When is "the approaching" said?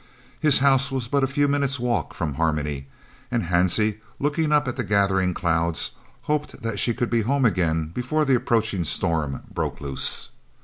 8.25-8.83